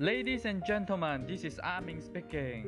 [0.00, 2.62] Ladies and gentlemen, this is 阿明 speaking。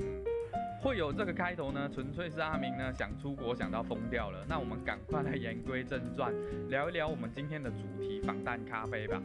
[0.82, 4.44] 会有这个开头呢，纯粹是阿明呢想出国想到疯掉了。
[4.48, 6.34] 那我们赶快来言归正传，
[6.68, 9.22] 聊一聊我们今天的主题——防弹咖啡吧。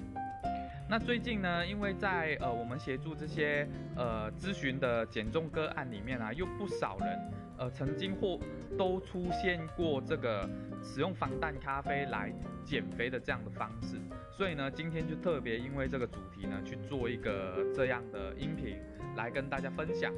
[0.87, 7.19] 那最近呢，因为在呃我们协助这些呃咨询的减重个案里面啊，有不少人
[7.57, 8.39] 呃曾经或
[8.77, 10.49] 都出现过这个
[10.81, 12.31] 使用防弹咖啡来
[12.63, 13.97] 减肥的这样的方式，
[14.31, 18.77] 所以呢，今天就特别因为这个主题呢去做一个这样的音频
[19.15, 20.11] 来跟大家分享，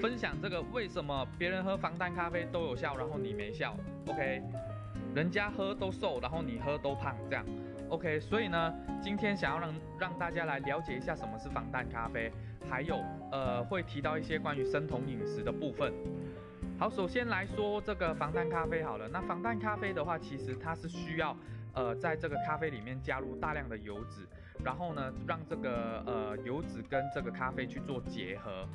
[0.00, 3.76] 分享这个为什么别人喝防弹咖啡都有效，然后你没效
[4.06, 4.42] ？OK，
[5.14, 7.44] 人家喝都瘦，然后你喝都胖，这样。
[7.88, 12.32] OK，所以呢，今天想要让让大家来了解一下什么是防弹咖啡，
[12.70, 12.96] 还有
[13.30, 15.92] 呃会提到一些关于生酮饮食的部分。
[16.82, 21.36] 好，首先来说这个防弹咖啡好了，那防弹咖啡的话，其实它是需要
[21.74, 24.26] 呃在这个咖啡里面加入大量的油脂，
[24.64, 28.66] 然后呢让这个呃油脂跟这个咖啡去做结合。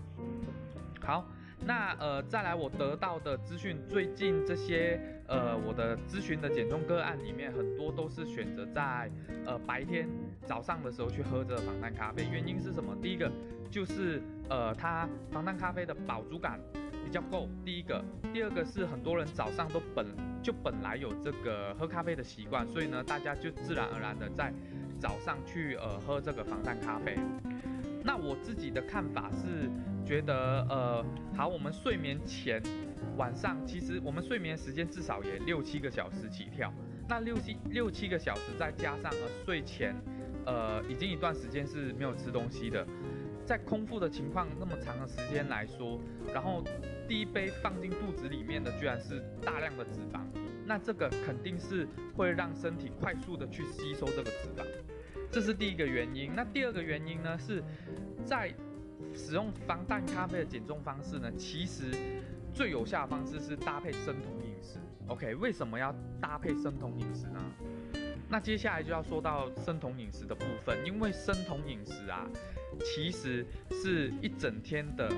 [1.02, 1.26] 好。
[1.66, 9.10] 那呃，再来我得到的资讯，最近这些呃我的咨询的减重个案里面，很多都是选择在
[9.44, 10.08] 呃白天
[10.46, 12.28] 早上的时候去喝这个防弹咖啡。
[12.32, 12.96] 原因是什么？
[13.02, 13.30] 第一个
[13.72, 16.60] 就是呃它防弹咖啡的饱足感
[17.08, 17.48] 比较够。
[17.64, 20.06] 第一个，第二个是很多人早上都本
[20.44, 24.54] 就本来有这个喝咖啡的习惯，所以呢大家就自然而然的在
[25.00, 27.18] 早上去呃喝这个防弹咖啡。
[28.04, 29.70] 那我自己的看法是
[30.06, 32.62] 觉得，呃，好，我们睡眠前
[33.16, 36.74] 晚上，其实我们睡眠时间至少也六七个小时起跳。
[37.08, 39.96] 那六七六七个小时，再加上呃睡前，
[40.46, 42.86] 呃，已经一段时间是没有吃东西的，
[43.48, 45.98] 在空腹的情况那么长的时间来说，
[46.34, 46.62] 然后
[47.08, 50.20] 第一杯放进肚子里面的居然是大量的脂肪，
[50.66, 54.66] 那这个肯定是会让身体快速的去吸收这个脂肪。
[55.32, 56.30] 这是第一个原因。
[56.36, 57.38] 那第二个原因呢？
[57.40, 57.64] 是
[58.26, 58.54] 在
[59.14, 61.32] 使用防弹咖啡的减重方式呢？
[61.38, 61.86] 其实
[62.54, 64.78] 最有效的方式是搭配生酮饮食。
[65.08, 67.40] OK，为什么要搭配生酮饮食呢？
[68.30, 72.28] 那接下来就要说到生酮饮食的部分，因为生酮饮食啊，
[72.84, 75.10] 其实是一整天的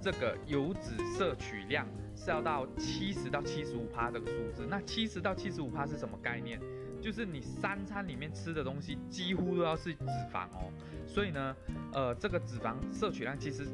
[0.00, 4.66] 这个油脂摄取量是要到七十到七十五帕这个数字。
[4.68, 6.60] 那七十到七十五帕是什么概念？
[7.00, 10.72] 就是你三餐里面吃的东西几乎都要是脂肪哦，
[11.06, 11.54] 所以呢，
[11.92, 13.64] 呃，这个脂肪摄取量其实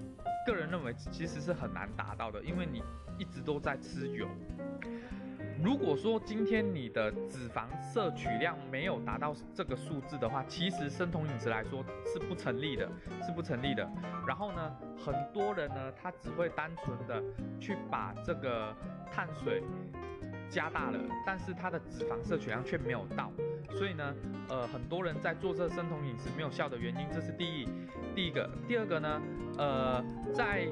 [0.46, 2.82] 个人认为其实是很难达到的，因为你
[3.18, 4.28] 一直都在吃油。
[5.62, 12.90] 如果说今天你的脂肪摄取量没有达到这个数字的话，其实生酮饮食来说是不成立的，
[13.24, 13.88] 是不成立的。
[14.26, 17.22] 然后呢，很多人呢，他只会单纯的
[17.60, 18.74] 去把这个
[19.10, 19.62] 碳水。
[20.48, 23.32] 加大了，但是他的脂肪摄取量却没有到，
[23.70, 24.14] 所以呢，
[24.50, 27.66] 呃，很多人在做这生酮饮食没有效的原因，这是第一，
[28.14, 29.22] 第一个，第二个呢，
[29.56, 30.68] 呃，在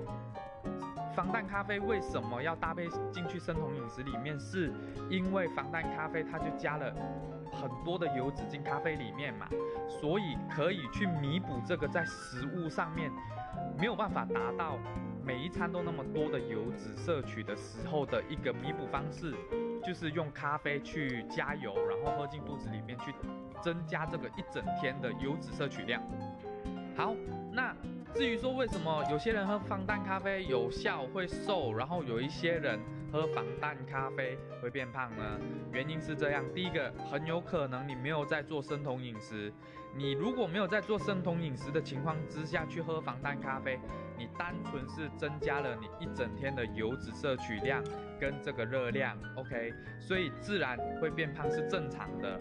[1.21, 4.41] 防弹咖啡为什么要搭配进去生酮饮食里面？
[4.41, 4.73] 是
[5.11, 6.91] 因为防弹咖啡它就加了
[7.53, 9.47] 很多的油脂进咖啡里面嘛，
[9.87, 13.13] 所以可以去弥补这个在食物上面
[13.79, 14.79] 没有办法达到
[15.23, 19.35] 每一餐都那么多的油脂摄取的时候的一个弥补方式。
[19.85, 23.15] 就是用咖啡去加油，然后喝进肚子里面去，
[23.63, 26.03] 增加这个一整天的油脂摄取量。
[26.95, 27.15] 好，
[27.51, 27.75] 那
[28.15, 32.79] 至于说为什么有些人喝防弹咖啡有效会瘦，然后有一些人
[33.13, 35.39] 喝防弹咖啡会变胖呢？
[35.73, 39.53] 原因是这样，第一个很有可能你没有在做生酮饮食，
[39.97, 43.79] 你如果没有在做生酮饮食的情况之下去喝防弹咖啡，
[44.19, 47.83] 你单纯是增加了你一整天的油脂摄取量。
[48.21, 52.39] 跟这个热量，OK，所以自然会变胖是正常的。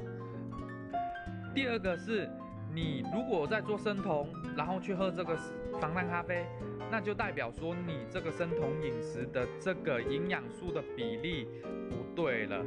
[1.56, 2.30] 第二个是，
[2.74, 5.36] 你如果在做生酮，然后去喝这个
[5.80, 6.46] 防弹咖啡，
[6.92, 11.48] 那就代表说你这个生酮饮食的这个营养素的比例
[11.90, 12.64] 不对了。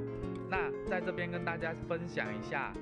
[0.48, 2.72] 那在这边跟大家分享一下，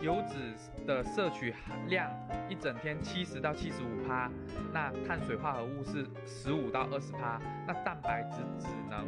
[0.00, 0.54] 油脂
[0.86, 2.10] 的摄取含量
[2.48, 4.30] 一整天七十到七十五趴，
[4.72, 9.06] 那碳水化合物是十五到二十趴，那蛋白质只能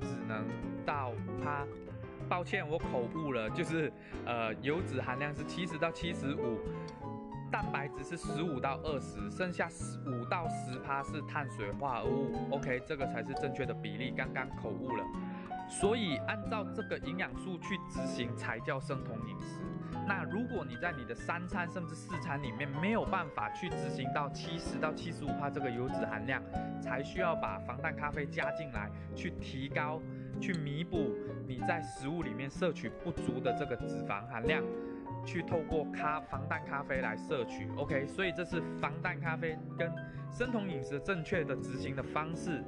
[0.00, 0.16] 只。
[0.28, 0.44] 能
[0.84, 1.64] 到五趴，
[2.28, 3.92] 抱歉，我口误了，就是
[4.24, 6.58] 呃，油脂含量是七十到七十五，
[7.50, 12.32] 蛋白质是十五到二十，剩下十五到十趴是碳水化合物。
[12.50, 15.04] OK，这个才是正确的比例，刚刚口误了。
[15.68, 19.60] 所以按照这个营养素去执行才叫生酮饮食。
[20.06, 26.40] 那如果你在你的三餐甚至四餐里面没有办法去执行到七十到七十五帕这个油脂含量，
[26.80, 30.00] 才需要把防弹咖啡加进来，去提高、
[30.40, 31.14] 去弥补
[31.46, 34.62] 你在食物里面摄取不足的这个脂肪含量。
[35.24, 39.90] 去透过咖防弹咖啡来摄取，OK，所以这是防弹咖啡跟
[40.30, 42.62] 生酮饮食正确的执行的方式。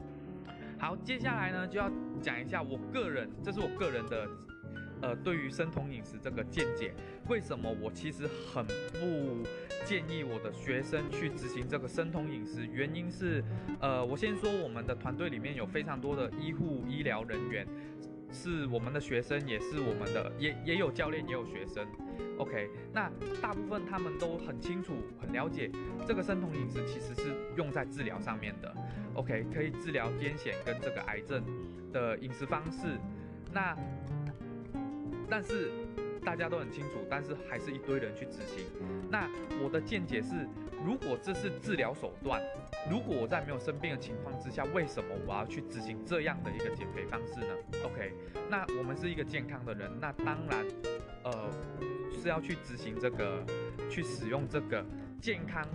[0.77, 1.89] 好，接下来呢就要
[2.21, 4.27] 讲一下我个人，这是我个人的，
[5.03, 6.93] 呃，对于生酮饮食这个见解。
[7.29, 9.47] 为什么我其实很不
[9.85, 12.67] 建议我的学生去执行这个生酮饮食？
[12.67, 13.43] 原因是，
[13.81, 17.67] 呃，我先说我们的团队里面有非常多的医护医疗人员。
[18.31, 21.83] 是我们的学生，也是我们的，也也有教练，也有学生。
[22.37, 23.11] OK，那
[23.41, 25.71] 大部分他们都很清楚、很了解，
[26.07, 28.71] 这个生酮饮食其实是用在治疗上面的。
[29.15, 31.43] OK，可以治疗癫痫跟这个癌症
[31.91, 32.99] 的饮食方式。
[33.51, 33.75] 那
[35.31, 35.71] 但是
[36.25, 38.65] 大家都很清楚，但是还是一堆人去执行。
[39.11, 39.29] 那
[39.63, 40.47] 我的见解是。
[40.87, 42.41] 如果这是治疗手段，
[42.89, 47.53] 如果我在没有生病的情况之下，为什么我要去执行这样的一个减肥方式呢
[47.85, 48.13] ？OK，
[48.49, 50.65] 那我们是一个健康的人，那当然，
[51.25, 51.51] 呃，
[52.13, 53.45] 是要去执行这个，
[53.91, 54.87] 去使用这个
[55.21, 55.67] 健康、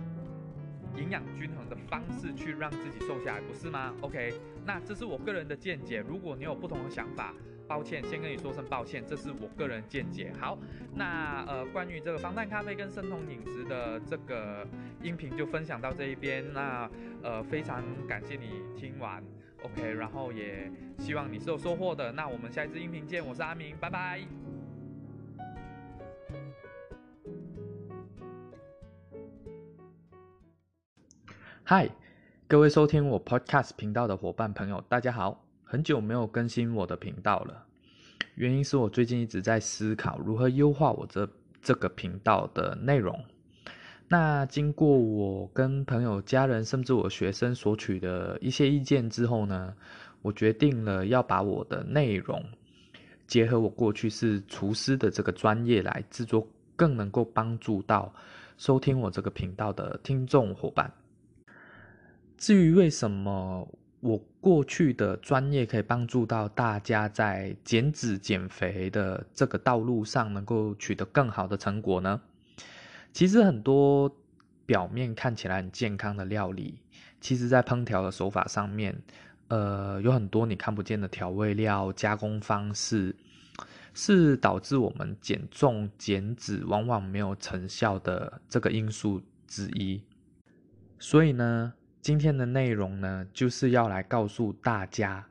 [0.96, 4.32] 营养均衡的方式去让自己瘦下来，不是吗？OK，
[4.64, 7.34] 那这是我个人的见解，如果你有不同的想法。
[7.66, 10.32] 抱歉，先跟你说声抱歉，这是我个人见解。
[10.38, 10.58] 好，
[10.94, 14.66] 那呃，关于这个防弹咖啡跟生酮饮食的这个
[15.02, 16.44] 音频就分享到这一边。
[16.52, 16.90] 那
[17.22, 19.22] 呃，非常感谢你听完
[19.62, 22.12] ，OK，然后也希望你是有收获的。
[22.12, 24.20] 那我们下一次音频见，我是阿明，拜拜。
[31.66, 31.88] 嗨，
[32.46, 35.43] 各位收听我 Podcast 频道的伙伴朋友，大家好。
[35.74, 37.66] 很久没有更新我的频道了，
[38.36, 41.28] 原因是我最近一直在思考如何优化我这
[41.60, 43.24] 这个频道的内容。
[44.06, 49.74] 那经过我跟朋友、家人，甚至我学生索取的一些意见之后呢，
[50.22, 52.40] 我决定了要把我的内容
[53.26, 58.14] 结合我过去是厨师的这个专业来制作，更能够帮助到
[58.58, 60.88] 收听我这个频道的听众伙伴。
[62.38, 63.68] 至于为什么？
[64.04, 72.20] 我过去的专业可以帮助到大家在减脂减肥的这个道路上能够取得更好的成果呢？
[73.14, 74.14] 其实很多
[74.66, 76.74] 表面看起来很健康的料理，
[77.18, 78.94] 其实在烹调的手法上面，
[79.48, 83.16] 呃，有很多你看不见的调味料、加工方式，
[83.94, 90.02] 是导致我们减重减脂往往没有成效的这个因素之一。
[90.98, 91.72] 所以呢？
[92.04, 95.26] 今天的内容呢，就是要来告诉大家，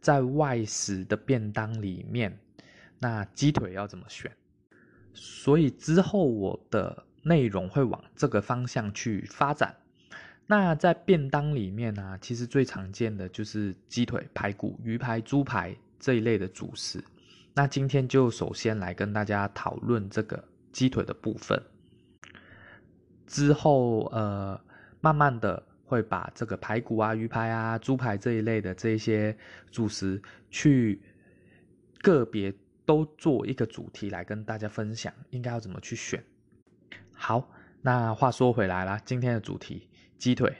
[0.00, 2.38] 在外食的便当里面，
[3.00, 4.30] 那鸡腿要怎么选。
[5.12, 9.74] 所以之后我的内容会往这个方向去发展。
[10.46, 17.02] 那在便当里面呢，其实最常见的就是鸡腿、排骨、鱼排、猪排这一类的主食。
[17.52, 21.60] 那今天就首先来跟大家讨论这个鸡腿的部分，
[23.26, 24.60] 之后呃，
[25.00, 25.60] 慢慢的。
[25.84, 29.36] 会把这个排骨啊、鱼排啊、猪排这一类的这些
[29.70, 31.00] 主食，去
[32.00, 32.52] 个别
[32.84, 36.22] 都做一个主题来跟大家分享，应该要怎么去选。
[37.12, 37.50] 好，
[37.80, 39.88] 那话说回来啦，今天的主题
[40.18, 40.54] 鸡腿。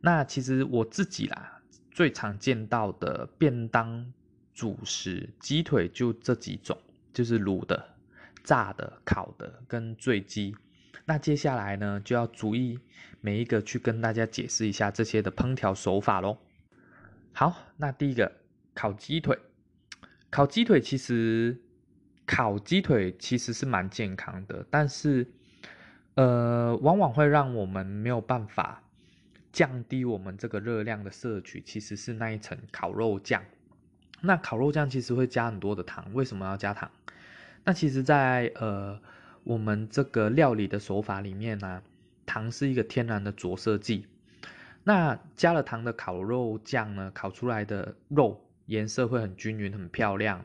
[0.00, 4.12] 那其实我自己啦，最常见到的便当
[4.54, 6.76] 主食鸡腿就这几种，
[7.12, 7.96] 就是卤的、
[8.42, 10.56] 炸的、烤的跟醉鸡。
[11.10, 12.78] 那接下来呢，就要逐一
[13.20, 16.38] 每一个去跟大家解释一下这些的烹调手法喽。
[17.32, 18.30] 好，那第一个
[18.74, 19.36] 烤鸡腿，
[20.30, 21.60] 烤鸡腿其实
[22.24, 25.26] 烤鸡腿其实是蛮健康的，但是
[26.14, 28.80] 呃，往往会让我们没有办法
[29.52, 33.42] 降低我们这个热量的摄取，其实是那一层烤肉酱。
[34.20, 36.88] 那烤肉酱其实会加很多的糖，为什么要加糖？
[37.64, 39.02] 那其实，在呃。
[39.44, 41.82] 我们这个料理的手法里面呢，
[42.26, 44.06] 糖是一个天然的着色剂。
[44.84, 50.44] 那加了糖的烤肉酱呢，烤出来的肉颜色会很均匀、很漂亮，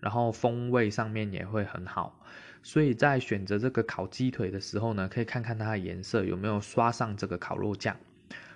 [0.00, 2.20] 然后风味上面也会很好。
[2.62, 7.96] 所以在选择这个烤鸡腿的时候呢，可以看看它的颜色有没有刷上这个烤肉酱。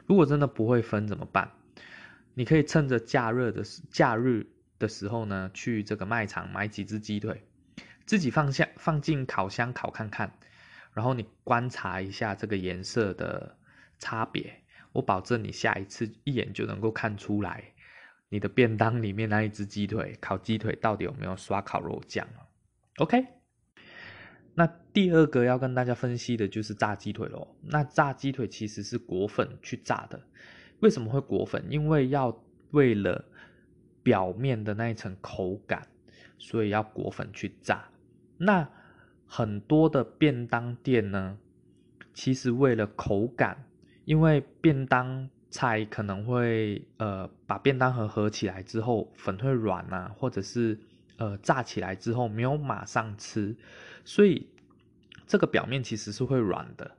[0.06, 1.50] 如果真的不会分怎么办？
[2.35, 4.47] 你可以趁着假日的假日
[4.78, 7.42] 的时候呢，去这个卖场买几只鸡腿。
[8.08, 10.32] 自己放下放进烤箱烤看看，
[10.94, 13.58] 然后你观察一下这个颜色的
[13.98, 14.62] 差别，
[14.92, 17.74] 我保证你下一次一眼就能够看出来，
[18.30, 22.26] 你的便当里面那一只鸡腿烤鸡腿到底有没有刷烤肉酱
[22.96, 23.26] OK，
[24.54, 27.56] 那第二个要跟大家分析的就是炸鸡腿喽。
[27.60, 30.18] 那炸鸡腿其实是裹粉去炸的，
[30.80, 31.62] 为什么会裹粉？
[31.68, 33.26] 因为要为了
[34.02, 35.86] 表面的那一层口感，
[36.38, 37.86] 所以要裹粉去炸。
[38.38, 38.68] 那
[39.26, 41.37] 很多的便当店呢，
[42.14, 43.64] 其实为了口感，
[44.04, 50.78] 因为便当菜可能会呃把便当盒合起来之后粉会软啊，或者是
[51.18, 53.54] 呃炸起来之后没有马上吃，
[54.04, 54.49] 所以
[55.26, 56.92] 这个表面其实是会软的。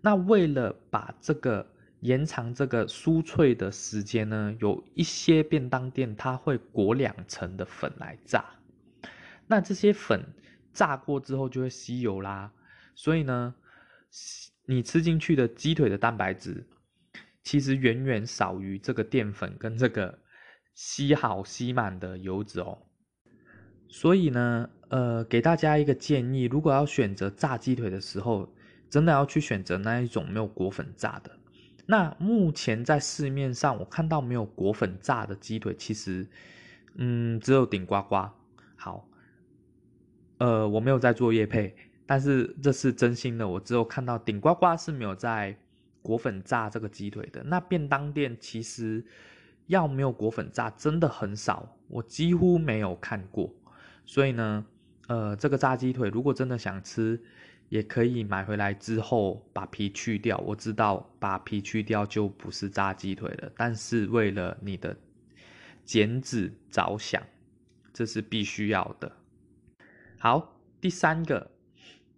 [0.00, 1.66] 那为了把这个
[2.00, 8.44] 延长这个酥脆的时间呢，有一些便当店它会裹两层的粉来炸，
[9.48, 10.24] 那这些粉。
[10.74, 12.50] 炸过之后就会吸油啦，
[12.96, 13.54] 所以呢，
[14.66, 16.66] 你吃进去的鸡腿的蛋白质，
[17.44, 20.18] 其实远远少于这个淀粉跟这个
[20.74, 22.76] 吸好吸满的油脂哦。
[23.88, 28.52] 所以呢，呃，给大家一个建议，如果要选择炸鸡腿的时候，
[28.90, 31.30] 真的要去选择那一种没有裹粉炸的。
[31.86, 36.26] 那目前在市面上我看到没有裹粉炸的鸡腿，其实，
[36.96, 38.28] 嗯，只有顶呱呱。
[38.74, 39.08] 好。
[40.44, 41.74] 呃，我没有在做叶配，
[42.04, 43.48] 但是这是真心的。
[43.48, 45.56] 我只有看到顶呱呱是没有在
[46.02, 47.42] 裹粉炸这个鸡腿的。
[47.44, 49.02] 那便当店其实
[49.68, 53.50] 要没有裹粉炸真的很少，我几乎没有看过。
[54.04, 54.66] 所以呢，
[55.06, 57.18] 呃，这个炸鸡腿如果真的想吃，
[57.70, 60.36] 也可以买回来之后把皮去掉。
[60.44, 64.94] 我知道把皮去掉就不是炸鸡腿了，但是为了你的
[65.86, 67.22] 减脂着想，
[67.94, 69.10] 这是必须要的。
[70.24, 71.50] 好，第三个，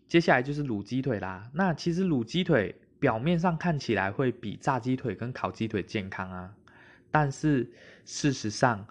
[0.07, 1.51] 接下来就是卤鸡腿啦。
[1.53, 6.55] 那其实卤鸡腿表面上看起来会比炸鸡腿跟烤鸡腿健康啊，
[7.11, 7.69] 但是
[8.05, 8.87] 事实上，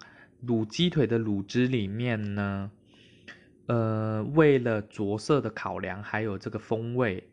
[0.46, 2.70] 卤鸡腿的卤汁里面呢，
[3.68, 7.26] 呃，为了着色的考量，还有这个风味，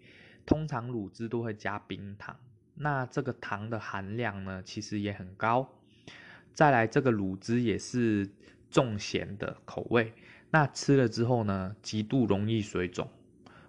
[0.45, 2.33] 通常卤汁都会加冰糖。
[2.75, 5.69] 那这个糖的含量呢，其实也很高。
[6.53, 8.29] 再来，这个卤汁也是
[8.71, 10.13] 重咸的口味。
[10.53, 13.09] 那吃了之后呢，极度容易水肿。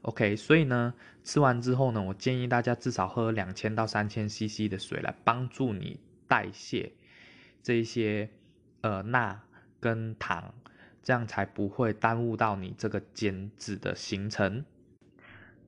[0.03, 5.99] OK，所以呢，吃完之后呢，我建议大家至少喝两千到三千 CC 的水来帮助你
[6.29, 6.93] 代谢
[7.63, 8.29] 这一些
[8.83, 9.41] 呃钠
[9.81, 10.53] 跟糖，
[11.03, 14.63] 这样才不会耽误到你这个减脂的行程。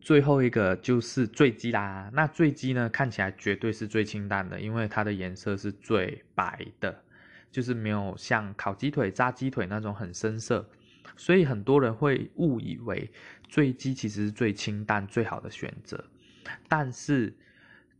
[0.02, 2.10] 最后一个就是醉鸡啦。
[2.12, 7.02] 那醉鸡呢，看起来绝对是最清淡的，因为它的颜色是最白的，
[7.50, 10.68] 就是没有像烤鸡腿、炸鸡腿那种很深色。
[11.16, 13.10] 所以很多人会误以为
[13.48, 16.04] 醉鸡其实是最清淡、最好的选择，
[16.68, 17.34] 但是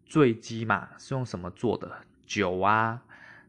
[0.05, 1.91] 醉鸡嘛是用什么做的？
[2.27, 3.03] 酒啊，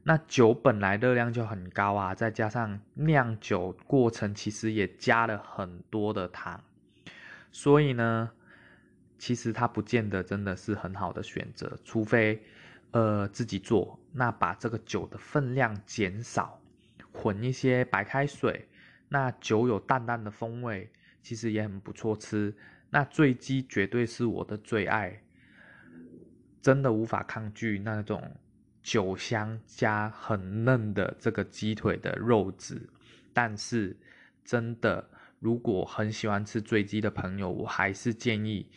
[0.04, 6.64] 那酒本来热量就很高啊，再加上酿酒过程其实也加了很多的糖，
[7.52, 8.32] 所以呢，
[9.18, 12.42] 其实它不见得真的是很好的选择，除非
[12.92, 16.62] 呃自己做，那把这个酒的分量减少，
[17.12, 18.68] 混一些白开水。
[19.10, 20.90] 那酒有淡淡的风味，
[21.22, 22.54] 其实也很不错吃。
[22.90, 25.22] 那醉鸡绝对是我的最爱，
[26.62, 28.36] 真的无法抗拒那种
[28.84, 32.82] 酒香加很嫩的这个鸡腿的肉质。
[33.34, 33.96] 但是，
[34.44, 35.10] 真的
[35.40, 38.70] 如果很喜欢吃醉鸡的朋友，我还是建议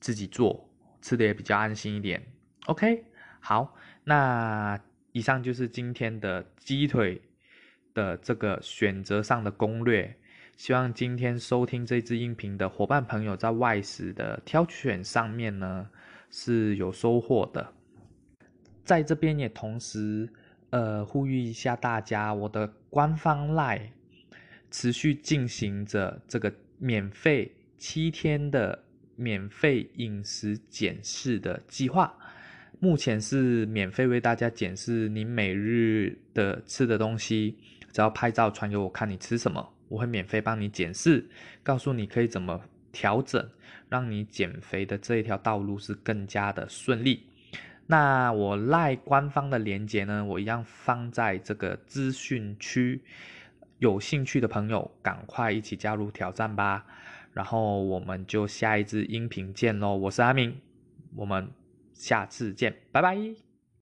[0.00, 0.68] 自己做，
[1.00, 2.20] 吃的也比较安心一点。
[2.66, 3.04] OK，
[3.40, 4.80] 好，那
[5.12, 7.22] 以上就是今天的鸡腿。
[7.94, 10.16] 的这个选择上的攻略，
[10.56, 15.88] 希望今天收听这支音频的伙伴朋友在外食的挑选上面呢
[16.30, 17.72] 是有收获的。
[18.84, 20.28] 在这边也同时
[20.70, 23.90] 呃呼吁一下大家，我的官方 Line
[24.70, 28.84] 持续进行着这个免费七天的
[29.16, 32.14] 免费饮食检视的计划，
[32.78, 37.56] 目前是免费为大家检视您每日的吃的东西。
[37.92, 41.28] 只要拍照传给我看，你吃什么，我会免费帮你检视，
[41.62, 42.60] 告诉你可以怎么
[42.92, 43.48] 调整，
[43.88, 47.26] 让你减肥的这一条道路是更加的顺利。
[47.86, 53.02] 那我赖官方的链接呢，我一样放在这个资讯区，
[53.78, 56.86] 有兴趣的朋友赶快一起加入挑战吧。
[57.32, 60.60] 然后我们就下一支音频见喽，我是阿明，
[61.16, 61.50] 我们
[61.92, 63.49] 下次见，拜拜。